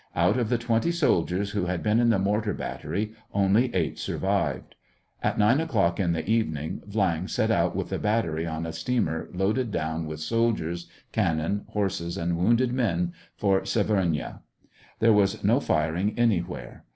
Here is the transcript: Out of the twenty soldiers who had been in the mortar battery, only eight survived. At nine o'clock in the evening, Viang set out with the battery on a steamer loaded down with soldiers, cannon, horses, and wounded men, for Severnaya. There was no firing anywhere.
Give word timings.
Out 0.15 0.39
of 0.39 0.49
the 0.49 0.57
twenty 0.57 0.91
soldiers 0.91 1.51
who 1.51 1.65
had 1.67 1.83
been 1.83 1.99
in 1.99 2.09
the 2.09 2.17
mortar 2.17 2.55
battery, 2.55 3.13
only 3.35 3.71
eight 3.75 3.99
survived. 3.99 4.73
At 5.21 5.37
nine 5.37 5.61
o'clock 5.61 5.99
in 5.99 6.13
the 6.13 6.27
evening, 6.27 6.81
Viang 6.89 7.29
set 7.29 7.51
out 7.51 7.75
with 7.75 7.89
the 7.89 7.99
battery 7.99 8.47
on 8.47 8.65
a 8.65 8.73
steamer 8.73 9.29
loaded 9.31 9.69
down 9.71 10.07
with 10.07 10.19
soldiers, 10.19 10.89
cannon, 11.11 11.65
horses, 11.73 12.17
and 12.17 12.35
wounded 12.35 12.73
men, 12.73 13.13
for 13.37 13.61
Severnaya. 13.61 14.39
There 14.97 15.13
was 15.13 15.43
no 15.43 15.59
firing 15.59 16.17
anywhere. 16.17 16.83